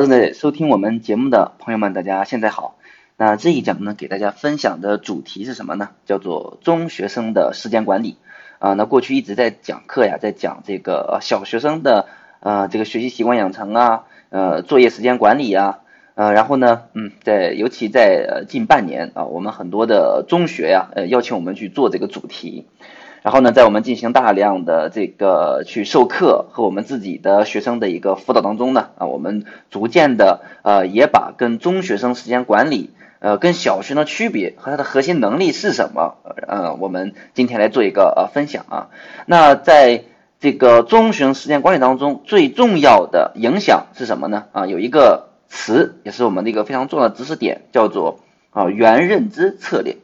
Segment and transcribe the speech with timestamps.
[0.00, 2.76] 正在收听我们节目的朋友们，大家现在好。
[3.16, 5.88] 那这一讲呢，给大家分享的主题是什么呢？
[6.06, 8.16] 叫做中学生的时间管理
[8.60, 8.74] 啊。
[8.74, 12.06] 那过去一直在讲课呀，在讲这个小学生的
[12.40, 15.80] 呃这个学习习惯养成啊，呃作业时间管理呀，
[16.14, 22.68] 呃然后呢，嗯，在尤其在近半年啊，我们很多的中学呀，呃邀请我们去做这个主题。
[23.22, 38.88] 然后呢，在我们进行大量的这个去授课和我们自己的学生的一个辅导当中呢，啊，我们逐渐的呃也把跟中学生时间管理，呃，跟小学的区别和它的核心能力是什么，呃，我们今天来做一个呃分享啊。
[39.26, 40.04] 那在
[40.40, 44.44] 这个中学生时间管理当中，最重要的影响是什么呢？
[44.52, 49.96] 啊，有一个词也是我们的一个非常重要的知识点，叫做啊原认知策略。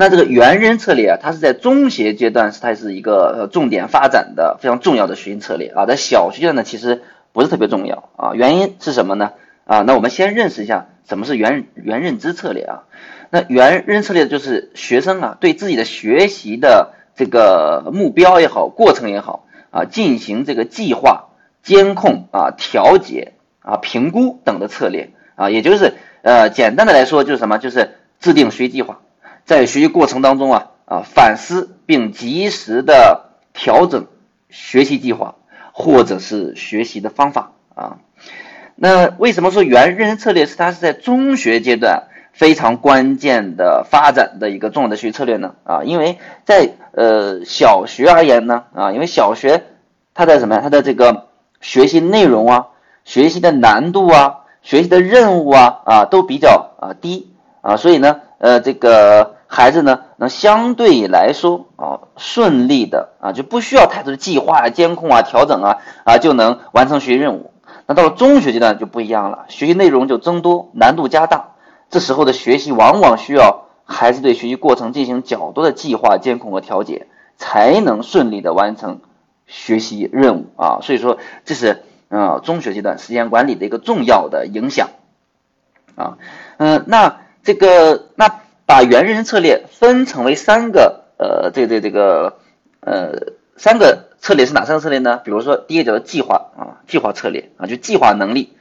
[0.00, 7.02] 那这个原认策略啊，它是在中学阶段是它是一个重点发展的非常重要的学习策略啊，在小学阶段呢其实
[7.34, 9.32] 不是特别重要啊，原因是什么呢？
[9.66, 12.84] 啊，那我们先认识一下什么是原原认知策略啊。
[13.28, 21.26] 那原认策略就是学生啊对自己的学习的这个目标也好，过程也好啊，进行这个计划、
[21.62, 25.92] 监控啊、调节啊、评估等的策略啊，也就是
[26.22, 27.58] 呃简单的来说就是什么？
[27.58, 29.00] 就是制定学习计划。
[29.44, 34.06] 在学习过程当中啊啊反思并及时的调整
[34.48, 35.36] 学习计划
[35.72, 37.98] 或者是学习的方法啊。
[38.74, 45.54] 那为什么说原认知策略是它是在中学阶段非常关键的发展的一个重要的学习策略呢？
[45.64, 49.64] 啊，因为在呃小学而言呢啊，因为小学
[50.14, 50.60] 它的什么呀？
[50.62, 51.26] 它的这个
[51.60, 52.68] 学习内容啊、
[53.04, 57.29] 学习的难度啊、学习的任务啊啊都比较啊低
[57.60, 59.36] 啊，所以呢呃这个。
[59.52, 67.50] 孩子呢，能相对来说啊顺利的啊就不需要太多的计划、监控啊、调整啊啊就能完成学习任务。
[67.86, 71.56] 那到了中学阶段就不一样了，学习内容就增多，难度加大。
[71.90, 79.00] 这时候的学习往往需要孩子对学习过程进行较多的计划、监控和调节，才能顺利的完成
[79.48, 80.78] 学习任务啊。
[80.80, 84.90] 所以说，这是呃中学阶段时间管理的一个重要的影响
[85.96, 86.18] 啊。
[86.58, 88.40] 嗯，那这个那。
[88.66, 92.36] 把原认知策略分成为三个，呃，这这这个，
[92.78, 95.16] 呃，三个策略是哪三个策略呢？
[95.24, 98.52] 比如说，第一个叫做计划啊，计划策略啊，就计划能力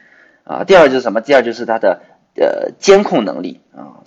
[0.45, 0.63] 啊。
[0.63, 1.21] 第二就是什么？
[1.21, 2.01] 第二就是他的
[2.33, 4.01] 呃监控能力啊。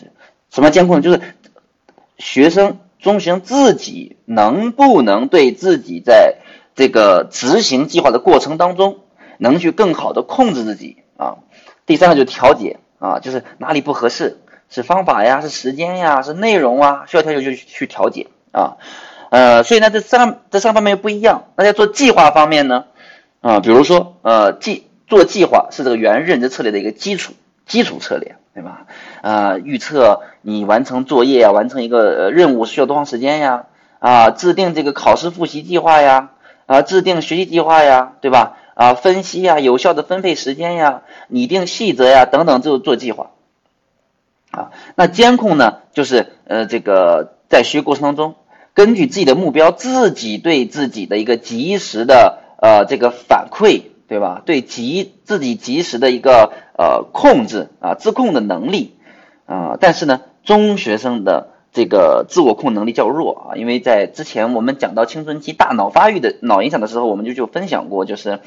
[0.50, 1.02] 什么监控？
[1.02, 1.20] 就是
[2.18, 6.38] 学生中学生自己能不能对自己在
[6.74, 8.98] 这个执行计划的过程当中，
[9.38, 11.36] 能去更好的控制自己啊。
[11.86, 14.38] 第三个就是调节啊，就是哪里不合适。
[14.74, 18.78] 是方法呀，是时间呀，是内容啊，需要调节就去调节啊，
[19.30, 21.44] 呃，所以呢，这三这三方面不一样。
[21.56, 22.86] 那在做计划方面呢，
[23.42, 27.34] 啊，比如说呃计做计划是这个原认知策略的一个基础
[27.66, 28.86] 基础策略，对吧？
[29.20, 33.66] 啊，预测你完成作业啊，完成一个任务需要多长时间呀？
[33.98, 36.30] 啊，制定这个考试复习计划呀，
[36.64, 38.56] 啊，制定学习计划呀，对吧？
[38.74, 43.32] 啊，分析呀，有效的分配时间呀，拟定细则呀，等等，就做计划。
[44.52, 45.78] 啊，那监控呢？
[45.92, 48.34] 就是呃，这个在学习过程当中，
[48.74, 54.42] 根据自己的目标，自己对自己的一个及时的呃这个反馈，对吧？
[54.44, 58.94] 对及自己及时的一个呃控制啊自控的能力
[59.46, 59.76] 啊。
[59.80, 68.40] 但是呢，中学生的这个自我控能力较弱啊，因为在之前我们讲到青春期大脑发育的脑影响的时候，我们就就分享过，就是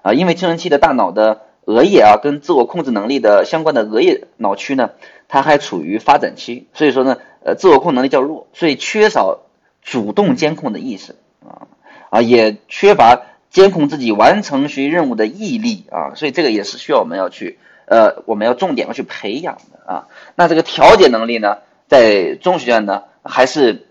[0.00, 4.90] 啊，因为青春期的大脑的额叶啊，跟自我控制能力的相关的额叶脑区呢。
[5.32, 9.42] 它还处于发展期，所以说呢，呃，自我控能力较弱，所以缺少
[9.80, 11.14] 主动监控的意识
[11.46, 11.70] 啊
[12.10, 20.08] 啊，也缺乏监控自己完成学习任务的毅力啊，所以这个也是需要我们要去呃，我们要重点要去培养的啊。
[20.34, 23.86] 那这个调节能力呢，在中学院呢，还是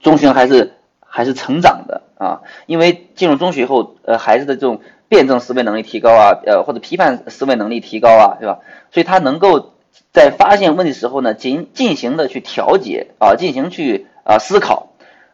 [0.00, 8.60] 中学还是还是成长的啊，因为进入中学以后，呃，孩子的这种辩证思维能力提高啊，呃，或者批判思维能力提高啊，对吧？
[8.92, 9.70] 所以他能够。
[10.12, 14.88] 在发现问题时候呢，进进行的去调节啊，进行去啊思考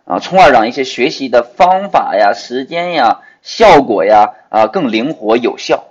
[0.05, 5.85] 啊，从而让一些学习的方法呀、时间呀、效果呀啊更灵活有效。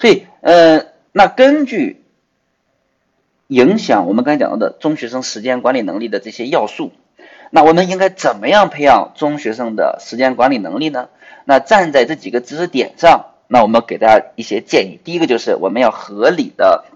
[0.00, 2.04] 所以，呃，那根据
[3.46, 6.92] 影响我们刚才讲到的中学生时间管理能力的这些要素，
[7.54, 11.10] 那我们应该怎么样培养中学生的时间管理能力呢？
[11.44, 14.98] 那站在这几个知识点上，那我们给大家一些建议。
[15.04, 16.86] 第一个就是我们要合理的。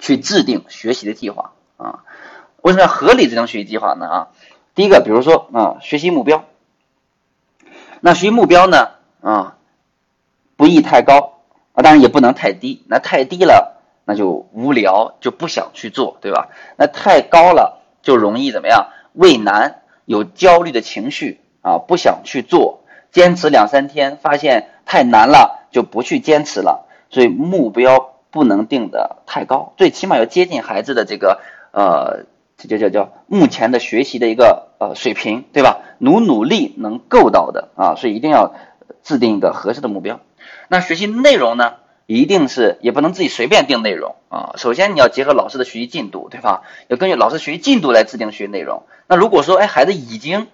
[0.00, 2.02] 去制定学习的计划啊？
[2.60, 4.08] 为什么要合理制定学习计划呢？
[4.08, 4.28] 啊，
[4.74, 6.44] 第一个，比如说啊，学习目标，
[8.00, 8.88] 那学习目标呢
[9.20, 9.58] 啊，
[10.56, 11.38] 不宜太高
[11.72, 16.48] 啊，当然也不能太低，那太低了那就无聊，就不想去做，对吧？
[16.76, 18.88] 那太高了就容易怎么样？
[19.12, 26.86] 畏难，有焦虑的情绪啊，不想去做，坚持两三天发现太难了，就不去坚持了。
[27.10, 31.40] 所以目标不能定的太高，最起码要接近孩子的这个
[31.72, 32.24] 呃，
[32.56, 35.80] 这叫叫叫目前的学习的一个呃水平，对吧？
[35.98, 38.54] 努努力能够到的啊，所以一定要
[39.02, 40.20] 制定一个合适的目标。
[40.68, 41.74] 那学习内容呢，
[42.06, 44.54] 一定是也不能自己随便定内容啊。
[44.56, 46.62] 首先你要结合老师的学习进度，对吧？
[46.88, 48.82] 要根据老师学习进度来制定学习内容。
[49.06, 50.48] 那如果说哎孩子已经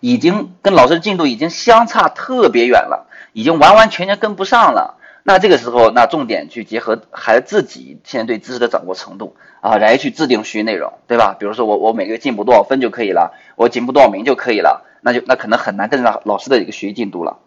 [0.00, 11.34] 已经跟老师的进度已经相差特别远了，已经完完全全跟不上了，那这个时候那重点去结合孩子自己现在对知识的掌握程度啊，来去制定学习内容，对吧？
[11.38, 17.38] 比如说我我每个月进步多少分就可以了，我进步多少名就可以了，那就那可能很难跟上老师的一个学习进度了。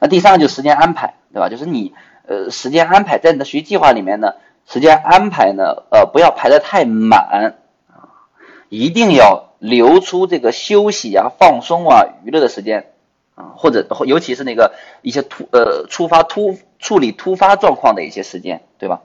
[0.00, 1.48] 那第三个就是时间安排，对吧？
[1.48, 1.94] 就是你
[2.26, 4.34] 呃时间安排在你的学习计划里面呢，
[4.66, 7.56] 时间安排呢呃不要排的太满
[7.88, 8.28] 啊，
[8.68, 12.92] 一定要留出这个休息啊、放松啊、娱乐的时间
[13.34, 19.00] 啊，或者尤其是那个一些突呃触发突处理突发状况的一些时间，对吧？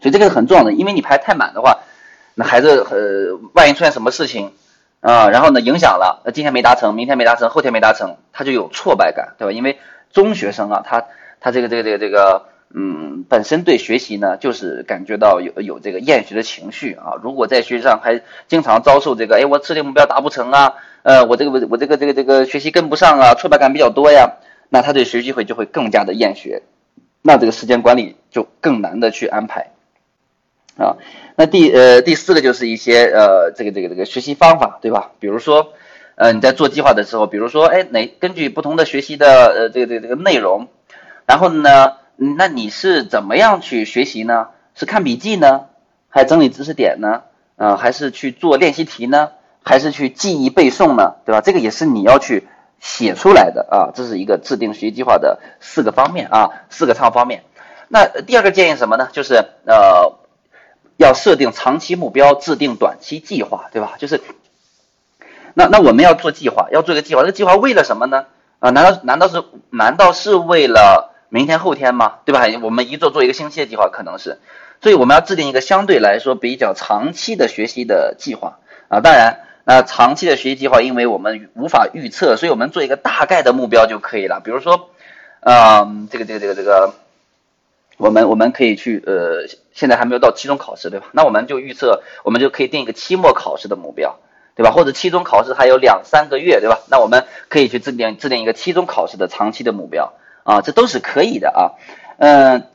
[0.00, 1.80] 所以这个是很重要的，因为你排太满的话，
[2.34, 4.52] 那孩子呃万一出现什么事情。
[5.02, 9.52] 啊，然后呢，影响了，那今天没达成，明天没达成，后天没达成，他就有挫败感，对吧？
[9.52, 9.80] 因为
[10.12, 11.04] 中学生啊，他
[11.40, 17.14] 他这个这个这个这个，嗯，本身对学习呢，就是感觉到有有这个厌学的情绪啊。
[17.20, 24.34] 如果在学习上还经常遭受这个，哎，我设定目标达不成啊，呃，我这个我我这个这个这个学习跟不上啊，挫败感比较多呀，
[24.68, 26.62] 那他对学习会就会更加的厌学，
[27.22, 29.71] 那这个时间管理就更难的去安排。
[30.78, 30.96] 啊，
[31.36, 35.10] 那第呃第四个就是一些呃这个这个这个学习方法，对吧？
[35.20, 35.74] 比如说，
[36.14, 40.68] 呃你在做计划的时候，比如说，哎哪根据不同的学习的呃这个这个这个内容，
[41.26, 44.48] 然后呢，那你是怎么样去学习呢？
[44.74, 45.66] 是看笔记呢，
[46.08, 47.24] 还整理知识点呢？
[47.56, 49.28] 啊，还是去做练习题呢？
[49.62, 51.16] 还是去记忆背诵呢？
[51.26, 51.42] 对吧？
[51.42, 52.48] 这个也是你要去
[52.80, 57.42] 写出来的啊，这是一个制定学习计划的四个方面啊，四个方方面。
[57.88, 59.10] 那第二个建议什么呢？
[59.12, 59.34] 就是
[59.66, 60.21] 呃。
[60.96, 63.94] 要设定长期目标，制定短期计划，对吧？
[63.98, 64.20] 就是，
[65.54, 68.26] 那那我们要做计划，要做一个计划，这个计划为了什么呢？
[68.60, 72.14] 啊，难道难道是难道是为了明天后天吗？
[72.24, 72.44] 对吧？
[72.62, 74.38] 我们一做做一个星期的计划，可能是，
[74.80, 78.58] 所以我们要制定一个相对来说比较长期的学习的计划
[78.88, 79.00] 啊。
[79.00, 84.40] 当然，那长期的学习计划，因为我们无法预测，所以我们做一个大概的目标就可以了。
[84.44, 84.90] 比如说，
[85.40, 86.94] 嗯，这个这个这个这个。
[87.98, 91.06] 我们我们可以去呃，现在还没有到期中考试，对吧？
[91.12, 94.18] 那我们就预测，我们就可以定一个期末考试的目标，
[94.56, 94.72] 对吧？
[94.72, 96.80] 或者期中考试还有两三个月，对吧？
[96.90, 101.72] 那我们可以去制定制定一个期中考试的长期的目标啊，这都是可以的啊。
[102.18, 102.66] 嗯，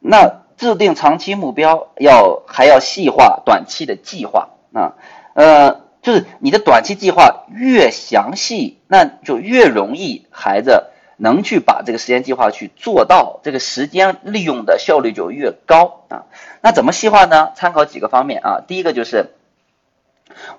[0.00, 4.94] 那制定长期目标要还要细化短期的计划啊，
[5.34, 10.86] 呃，就是你的短期计划越详细，那就越容易孩子。
[11.16, 16.24] 能去把这个时间计划去做到，这个时间利用的效率就越高啊。
[16.60, 17.52] 那怎么细化呢？
[17.54, 18.60] 参考几个方面啊。
[18.66, 19.30] 第一个就是，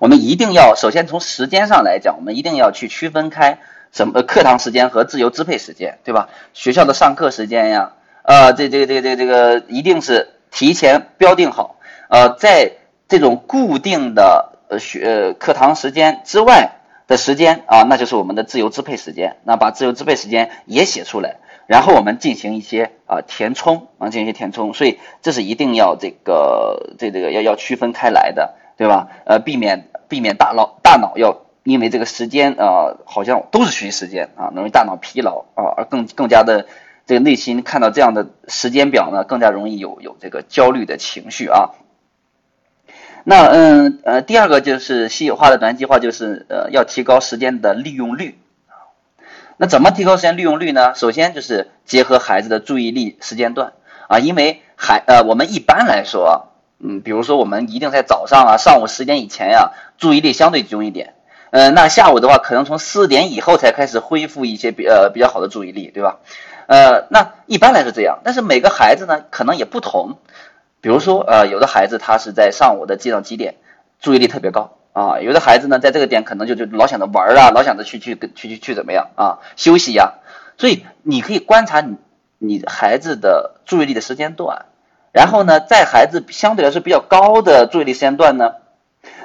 [0.00, 3.58] 我们一定要首先从时间上来讲，我们一定要去区分开
[3.92, 6.28] 什么课堂时间和自由支配时间，对吧？
[6.54, 11.76] 学校的上课时间呀，呃，这这个这个这个这个一定是提前标定好。
[12.08, 12.72] 呃，在
[13.08, 16.72] 这种固定的呃学课堂时间之外。
[17.08, 19.38] 的时间啊，那就是我们的自由支配时间。
[19.42, 24.74] 那把自由支配时间也写出来，然后我们进行一些啊填充啊，进行一些填充。
[24.74, 29.08] 所以这是一定要这个这这个要要区分开来的，对吧？
[29.24, 31.34] 呃，避免避免大脑大脑要
[31.64, 36.66] 因为这个时间啊，好像都是学习时间啊，容易大脑疲劳啊，而更更加的
[37.06, 41.70] 这个内心看到这样的时间表呢，更加容易有有这个焦虑的情绪啊。
[43.30, 48.38] 那嗯呃，第二个就是稀有化的短期计划，就是呃要提高时间的利用率
[49.58, 50.94] 那怎么提高时间利用率呢？
[50.94, 53.74] 首先就是结合孩子的注意力时间段
[54.08, 61.12] 啊，因为孩呃我们一般来说，嗯，比如说我们一定在早上啊上午十点以前呀，注意力相对集中一点。
[61.50, 66.16] 呃，那下午的话，可能从四点以后才开始恢复一些比呃比较好的注意力，对吧？
[66.66, 70.16] 呃，那一般来说这样，但是每个孩子呢可能也不同。
[70.80, 73.56] 比如说，呃，有的孩子他是在上午的几到几点，
[74.00, 75.18] 注意力特别高啊。
[75.20, 80.14] 有的孩子呢，在这个点可能就就老想着玩啊，老想着去去去去去怎么样啊，休息呀。
[80.56, 81.96] 所以你可以观察你
[82.38, 84.66] 你孩子的注意力的时间段，
[85.12, 88.52] 然后呢，在孩子相对来说比较高的注意力时间段呢，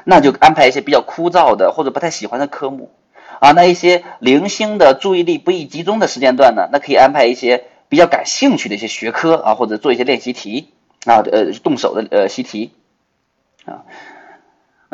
[0.05, 2.91] 那就安排一些比较枯燥的或者不太喜欢的科目
[3.39, 3.51] 啊。
[3.51, 7.65] 那一些零星的注意力不易集中的时间段呢，那可以安排一些。
[7.89, 10.72] 比较感兴趣的一些学科啊，或者做一些练习题
[11.05, 12.71] 啊，呃，动手的呃习题
[13.65, 13.83] 啊。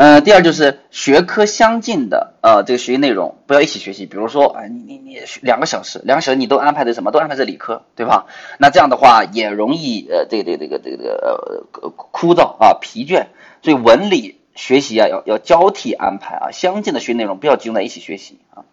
[0.02, 8.28] 嗯，第二就是学科相近的呃这个学习内容不要一起学习，比如说啊你你你两个小时两个小时你都安排的什么都安排在理科对吧？
[8.60, 13.26] 那这样的话也容易呃这个这个这个这个呃枯燥啊疲倦，
[13.62, 18.64] 所以文理学习啊要要交替安排啊，相近的学习内容不要集中在一起学习啊。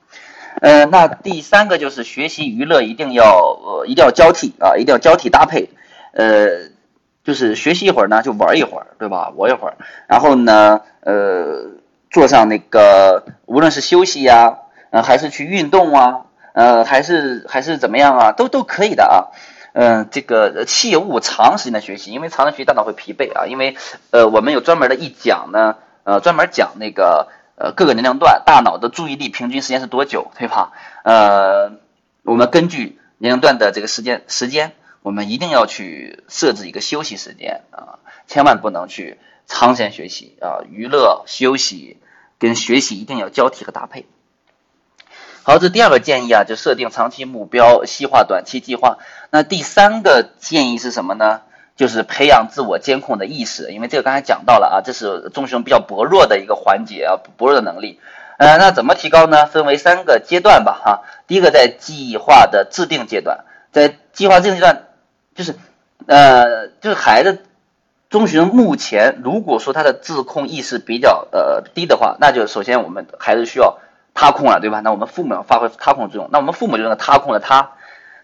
[0.60, 3.24] 呃，那第三个就是学习娱乐一定要
[3.64, 5.70] 呃一定要交替啊，一定要交替搭配
[6.12, 6.75] 呃。
[7.26, 9.32] 就是学习一会儿呢，就玩一会儿，对吧？
[9.34, 9.74] 玩一会儿，
[10.06, 11.72] 然后呢，呃，
[12.08, 14.58] 做上那个，无论是休息呀，
[14.90, 16.20] 呃，还是去运动啊，
[16.52, 19.34] 呃，还是还是怎么样啊，都都可以的啊。
[19.72, 23.46] 嗯，这个切勿长时间的学习，因为长时间学习大脑会疲惫啊。
[23.46, 23.76] 因为
[24.12, 30.70] 呃，我们有专门的一讲呢，呃，专门讲那个呃各个年龄段大脑的注意力平均时间是多久，对吧？
[31.02, 31.72] 呃，
[32.22, 34.72] 我们根据年龄段的这个时间时间。
[35.06, 41.98] 我们一定要去设置一个休息时间啊，千万不能去长时间学习啊，娱乐休息
[42.40, 44.04] 跟学习一定要交替和搭配。
[45.44, 48.98] 好，这第二个建议啊，就设定长期目标，细化短期计划。
[49.30, 51.42] 那第三个建议是什么呢？
[51.76, 58.00] 就是培养自我监控的意识，因为这个刚才讲到了啊，这是中学生比较薄弱的一个环节啊，薄弱的能力。
[58.38, 59.46] 呃，那怎么提高呢？
[59.46, 61.02] 分为三个阶段吧，哈。
[61.28, 64.82] 第一个在计划的制定阶段，在计划制定阶段。
[65.36, 65.54] 就是，
[66.06, 67.44] 呃，就是孩子，
[68.08, 73.78] 中学生目前如果说他的自控意识比较呃低的话，那就首先我们孩子需要
[74.14, 74.80] 他控了，对吧？
[74.80, 77.72] 那我们父母要发挥他控作用，那我们父母就能他控了他。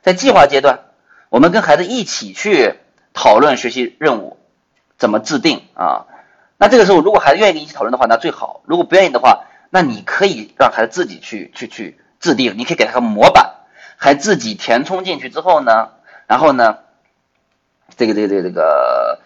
[0.00, 0.80] 在计划阶段，
[1.28, 2.76] 我们跟孩子一起去
[3.12, 4.38] 讨论学习任务
[4.96, 6.06] 怎么制定啊。
[6.56, 13.56] 那这个时候，如果孩子愿意跟你一起讨论的话，那最好；如果不愿意的话，那你可以让孩子自己去去去制定，你可以给他个模板，
[13.98, 15.90] 还自己填充进去之后呢，
[16.26, 16.78] 然后呢？
[17.96, 19.20] 这个这个这个这个，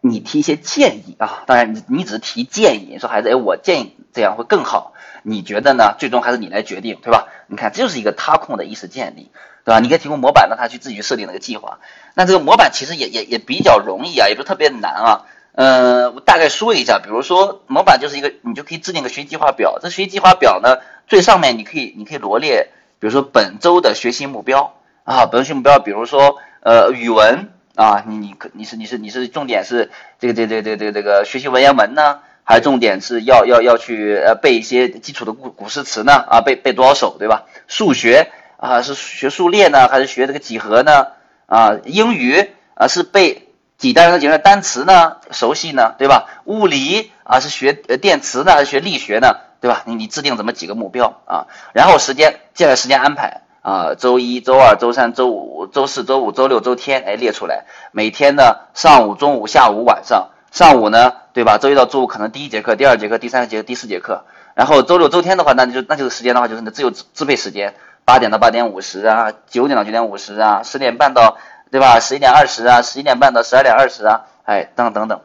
[0.00, 4.92] 你提一些建议啊，当然你你只是提建议，你说孩子，哎，我建议这样会更好，
[5.22, 5.94] 你觉得呢？
[5.98, 7.26] 最终还是你来决定，对吧？
[7.48, 9.30] 你看，这就是一个他控的意识建立，
[9.64, 9.80] 对吧？
[9.80, 11.80] 你可以提供模板，让他去自己去设定那个计划。
[12.14, 15.26] 那这个模板其实也也也比较容易啊，也不是特别难啊。
[15.52, 19.78] 呃，我大概说一下，比如说模板就是一个，你就可以制定个学习计划表。
[19.80, 20.78] 这学习计划表呢，
[21.08, 22.68] 最上面你可以你可以罗列，
[23.00, 27.50] 比如说本周的学习目标啊，本周学习目标，比如说呃语文。
[27.76, 36.14] 啊，你你可你是你是你是重点是这个这个这个这这这个学习文言文呢，还是重点是要要要去呃背一些基础的古古诗词呢？
[36.14, 37.44] 啊，背背多少首对吧？
[37.68, 41.08] 数学啊是学数列呢，还是学这个几何呢？
[41.44, 45.18] 啊，英语啊是背几单元的几个单词呢？
[45.30, 46.42] 熟悉呢对吧？
[46.44, 49.36] 物理啊是学呃电磁呢还是学力学呢？
[49.60, 49.82] 对吧？
[49.84, 51.46] 你你制定怎么几个目标啊？
[51.74, 53.42] 然后时间接下来时间安排。
[53.66, 57.64] 啊，周一、周二、周三、周五、周四周五、周六、周天，哎，列出来。
[57.90, 60.28] 每天呢，上午、中午、下午、晚上。
[60.52, 61.58] 上午呢，对吧？
[61.58, 64.22] 周一到周五可能第一节课、第二节课、第三节课、第四节课。
[64.54, 71.36] 然后周六、周天的话，那就那就是时间的话，就是你自由支配时间，八点到八点五十啊，九点到九点五十啊，十点半到，
[71.72, 71.98] 对吧？
[71.98, 75.20] 十一点二十啊，十一点半到十二点二十啊，哎，等等等。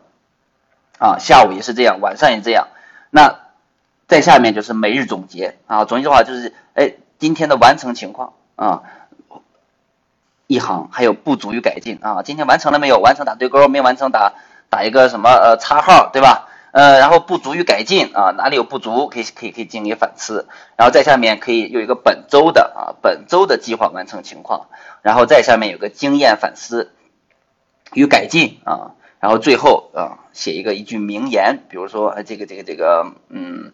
[0.97, 2.69] 啊，下午也是这样，晚上也这样。
[3.11, 3.35] 那
[4.07, 6.53] 在下面就是每日总结啊，总结的话就是，
[7.21, 8.81] 今天的完成情况啊，
[10.47, 12.97] 一行还有不足与改进啊，今天完成了没有？
[12.97, 14.33] 完成打对勾，没完成打
[14.71, 16.47] 打一个什么呃叉号，对吧？
[16.71, 24.69] 呃，然后不足与改进啊，哪里有不足可以可以可以进行反思，然后在下面可以有一个本周的啊本周的计划完成情况，
[25.03, 26.91] 然后在下面有个经验反思
[27.93, 33.73] 与改进啊，然后最后啊写一个一句名言，比如说这个这个这个嗯。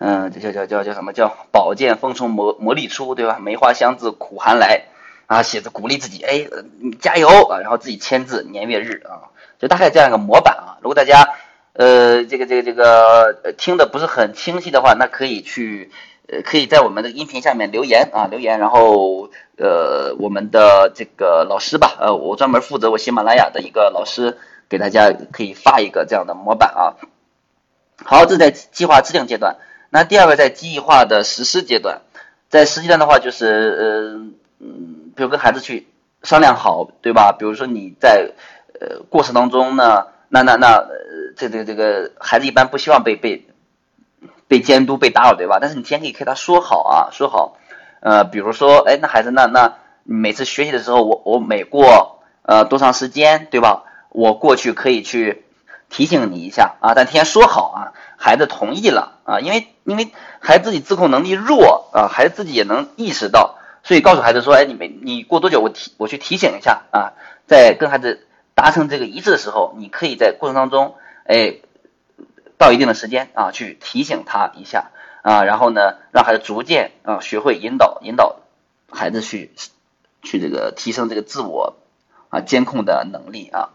[0.00, 3.40] 嗯，这叫叫叫叫什么叫宝剑锋从磨磨砺出，对吧？
[3.40, 4.84] 梅花香自苦寒来，
[5.26, 6.46] 啊，写着鼓励自己，哎，
[6.80, 10.78] 你加油啊，然后自己签字年月日啊，就大概这样一个模板啊。
[10.82, 11.28] 如果大家
[11.72, 15.90] 呃这个这个这个听的不是很清晰的话，那可以去
[16.28, 24.38] 呃可以在我们的音频下面留言啊留言，然后呃我们的这个老师吧，呃我专门负责我喜马拉雅的一个老师
[24.68, 26.94] 给大家可以发一个这样的模板啊。
[28.04, 29.56] 好，这在计划制定阶段。
[29.90, 32.02] 那第二个在计划的实施阶段，
[32.48, 34.30] 在实际上的话就是呃
[34.60, 35.86] 嗯，比如跟孩子去
[36.22, 37.32] 商量好，对吧？
[37.38, 38.32] 比如说你在
[38.80, 40.88] 呃过程当中呢，那那那呃
[41.36, 43.46] 这这这个孩子一般不希望被被
[44.46, 45.58] 被监督被打扰，对吧？
[45.60, 47.56] 但是你先可以跟他说好啊，说好，
[48.00, 53.84] 呃，比如说，哎，那孩子那那每次学习的时候，我我每过呃多长时间，对吧？
[54.10, 55.44] 我过去可以去
[55.88, 57.92] 提醒你一下啊，但提前说好啊。
[58.20, 60.10] 孩子同意了啊，因为因为
[60.40, 67.12] 孩子自己自控能力弱啊，孩子自己也能意识到所以告诉孩子说，哎，你没你过多久我提我去提醒一下啊，
[67.46, 71.54] 在跟孩子达成这个一致的时候，你可以在过程当中，哎，
[72.58, 74.90] 到一定的时间啊去提醒他一下
[75.22, 78.40] 啊，然后呢，让孩子逐渐啊学会引导引导
[78.90, 79.52] 孩子去
[80.22, 81.76] 去这个提升这个自我
[82.30, 83.70] 啊监控的能力啊。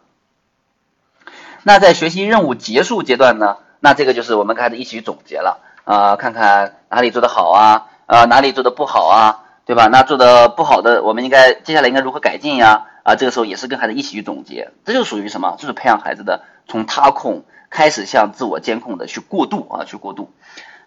[1.63, 9.39] 那在学习任务结束阶段呢，那这个就是我们跟孩子一起总结了啊，看看哪里做得好啊，啊哪里做的不好啊。
[9.65, 9.87] 对吧？
[9.89, 12.87] 那做的不好的，我们应该接下来应该如何改进呀？
[13.03, 15.55] 啊，这个时候也是跟孩子一起去总结，这就属于什么？
[15.57, 20.29] 就是培养孩子的从他控开始向自我监控的去过渡啊，去过渡。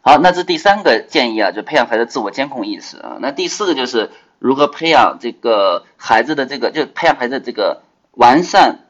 [0.02, 3.16] 好，那这第三个建议啊，就培养孩子自我监控意识啊。
[3.20, 8.80] 那第四个就是如何培养这个孩子的这个，就培养孩子这个完善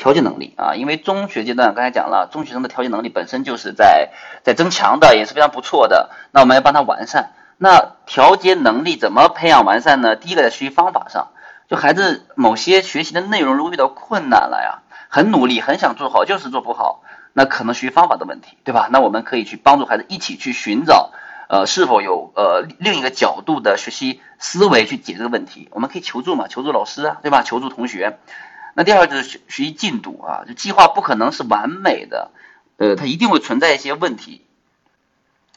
[0.00, 0.74] 调节能力啊。
[0.74, 4.10] 因为中学阶段刚才讲了，中学生的调节能力本身就是在
[4.42, 6.10] 在增强的，也是非常不错的。
[6.32, 7.32] 那我们要帮他完善。
[7.58, 10.16] 那调节能力怎么培养完善呢？
[10.16, 11.28] 第一个在学习方法上，
[11.68, 17.02] 就孩子某些学习的内容如果遇到困难了呀，很努力很想做好，就是做不好，
[17.34, 18.88] 那可能学习方法的问题，对吧？
[18.90, 21.10] 那我们可以去帮助孩子一起去寻找，
[21.50, 25.68] 呃，是否有呃另一个角度的学习思维去解这个问题。
[25.72, 27.42] 我们可以求助嘛，求助老师啊，对吧？
[27.42, 28.18] 求助同学。
[28.74, 32.30] 那第二个就是学学习进度啊，就计划不可能是完美的，
[32.76, 34.44] 呃，它一定会存在一些问题，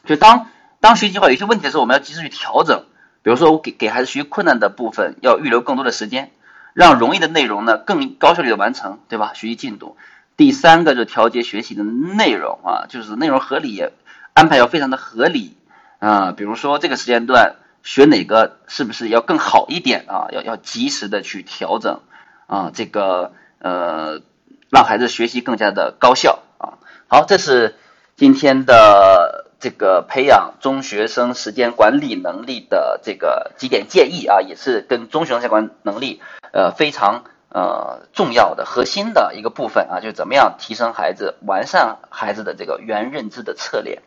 [0.04, 0.48] 就当。
[0.80, 2.84] 当学习计划有些问题的时候，我们要及时去调整。
[3.22, 6.30] 比如说，我给给孩子学习困难的部分要预留更多的时间，
[6.74, 9.32] 让容易的内容呢更高效率的完成，对吧？
[9.32, 9.96] 学习进度。
[10.36, 13.82] 第三个就是调节学习的内容啊，就是内容合理，
[14.34, 15.56] 安排要非常的合理
[16.00, 16.32] 啊。
[16.32, 20.28] 比如说这个时间段学哪个是不是要更好一点啊？
[20.32, 22.02] 要要及时的去调整
[22.46, 24.20] 啊，这个呃
[24.70, 26.78] 让孩子学习更加的高效啊。
[27.08, 27.76] 好，这是
[28.16, 29.42] 今天的。
[29.60, 36.20] 这个培养中学生时间管理能力的这个几点建议啊，也是跟中学生相关能力
[36.52, 44.02] 呃非常呃重要的核心的一个部分啊，就怎么样提升孩子、完善孩子的这个原认知的策略。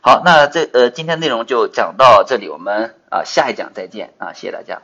[0.00, 4.80] 好，那这呃今天内容就讲到这里，我们啊下一讲再见啊，谢谢大家。